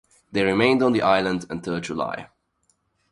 [0.31, 2.29] They remained on the island until July.